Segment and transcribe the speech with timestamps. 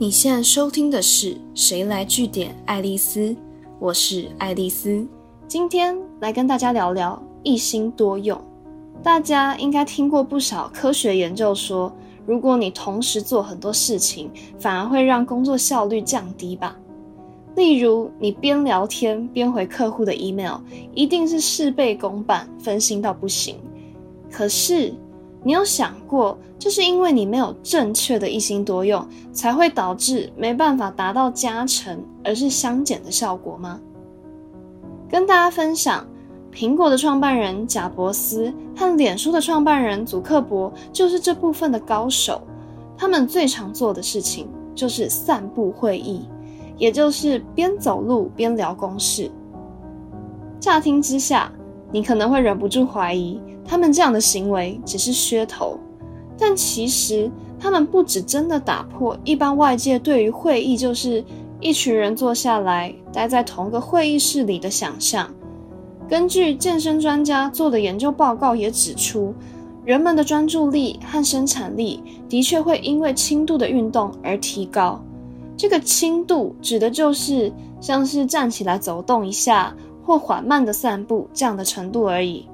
[0.00, 3.20] 你现在收听的是《谁来据点爱丽丝》，
[3.78, 5.06] 我是爱丽丝，
[5.46, 8.40] 今天来跟大家聊聊一心多用。
[9.02, 11.94] 大家应该听过不少科学研究说，
[12.24, 16.74] 如果你同时做很多事情，反而会让工作效率降低吧？
[17.54, 20.60] 例如，你边聊天边回客户的 email，
[20.94, 23.56] 一定是事倍功半，分心到不行。
[24.30, 24.94] 可是，
[25.42, 33.80] 你有想过，就是因为你没有正确的一心多用，才会导致没办法达到加成，而是相减的效果吗？
[35.08, 36.06] 跟大家分享，
[36.52, 42.42] 苹果的创办人贾伯斯和脸书的创办人祖克伯就是这部分的高手。
[42.98, 46.28] 他们最常做的事情就是散步会议，
[46.76, 49.30] 也就是边走路边聊公事。
[50.60, 51.50] 乍听之下，
[51.90, 53.40] 你可能会忍不住怀疑。
[53.64, 55.78] 他们这样的行为只是噱头，
[56.38, 61.24] 但其实他们不止真的打破一般外界对于会议就是
[61.60, 65.30] 一群人坐下来待在同个会议室里的想象。
[66.08, 69.32] 根据健身专家做的研究报告也指出，
[69.84, 75.00] 人们的专注力和生产力的确会因为轻度的运动而提高。
[75.56, 82.46] 这个轻度指的就是像是站起来走动一下或缓慢的散步这样的程度而已。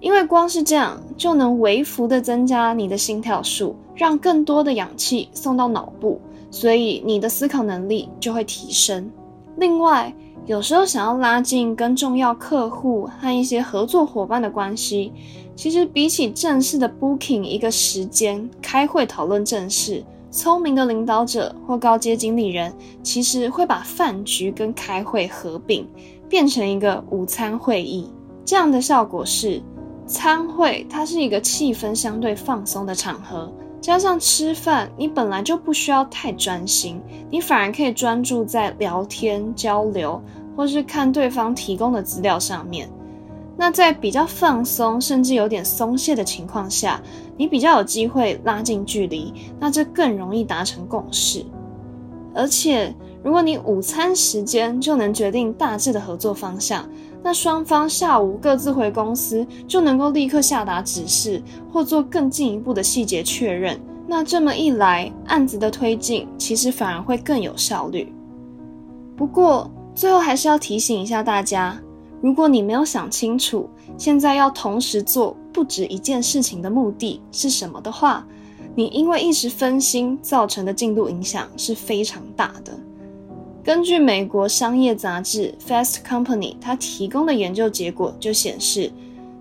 [0.00, 6.18] 因为光是这样就能微幅的增加你的心跳数，让更多的氧气送到脑部，
[6.50, 9.10] 所以你的思考能力就会提升。
[9.56, 10.12] 另外，
[10.46, 15.12] 有时候想要拉近跟重要客户和一些合作伙伴的关系，
[15.54, 25.86] 其实比起正式的 booking 一个时间开会讨论正事，聪明的领导者或高阶经理人其实会把饭局跟开会合并，
[26.26, 28.08] 变成一个午餐会议。
[28.46, 29.60] 这样的效果是。
[30.10, 33.48] 餐会它是一个气氛相对放松的场合，
[33.80, 40.20] 加上吃饭，你本来就不需要太专心，你反而可以专注在聊天交流，
[40.56, 42.90] 或是看对方提供的资料上面。
[43.56, 47.00] 那在比较放松，甚至有点松懈的情况下，
[47.36, 51.46] 你比较有机会拉近距离，那这更容易达成共识。
[52.34, 52.92] 而且，
[53.22, 56.84] 如果你午餐时间就能决定大致的合作方向。
[57.22, 61.42] 那双方下午各自回公司，就能够立刻下达指示，
[61.72, 63.78] 或做更进一步的细节确认。
[64.06, 68.12] 那这么一来，案子的推进其实反而会更有效率。
[69.16, 71.78] 不过，最后还是要提醒一下大家：
[72.22, 78.26] 如果你没有想清楚现在要同时做不止一件事情的目的是什么的话，
[78.74, 82.72] 你因为一时分心造成的进度影响是非常大的。
[83.70, 88.90] 根据美国商业杂志《Fast Company》它提供的研究结果就显示，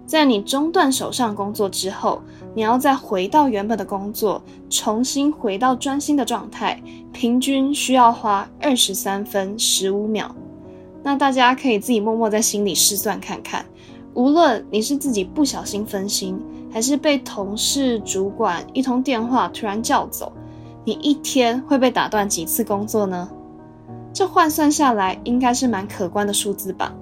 [0.05, 2.21] 在你中断手上工作之后，
[2.53, 4.39] 你要再回到原本的工作，
[4.69, 6.79] 重新回到专心的状态，
[7.11, 10.35] 平均需要花二十三分十五秒。
[11.01, 13.65] 那大家可以自己默默在心里试算看看，
[14.13, 16.39] 无论你是自己不小心分心，
[16.71, 20.31] 还是被同事、主管一通电话突然叫走，
[20.85, 23.27] 你一天会被打断几次工作呢？
[24.13, 26.93] 这换算下来应该是蛮可观的数字吧。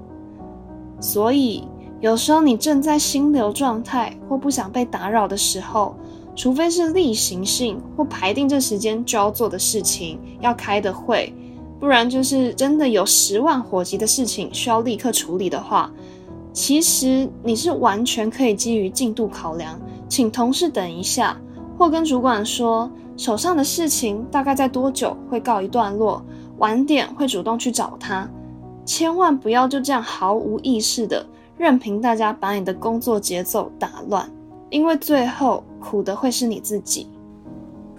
[1.00, 1.68] 所以
[2.00, 5.96] 有时候你正在心流状态或不想被打扰的时候，
[6.36, 11.34] 除非是例行性或排定这时间就要做的事情、要开的会，
[11.80, 15.92] 不然就是真的有十万火急的事情需要立刻处理的话，
[16.54, 21.36] 其实你是完全可以基于进度考量，请同事等一下，
[21.78, 26.24] 或跟主管说手上的事情大概在多久会告一段落。
[26.58, 28.30] 晚点会主动去找他，
[28.86, 31.26] 千万不要就这样毫无意识的
[31.58, 34.30] 任凭大家把你的工作节奏打乱，
[34.70, 37.08] 因为最后苦的会是你自己。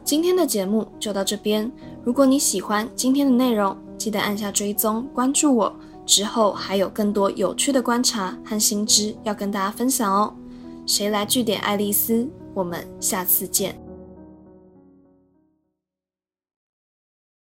[0.04, 1.70] 今天的节目就到这边，
[2.02, 5.72] 如果你喜欢今天的内容，记得按下追踪关注我，
[6.06, 10.32] 之后还有更多有趣的观察和新知要跟大家分享哦。
[10.86, 12.26] 谁来据点爱丽丝？
[12.54, 13.87] 我们下次见。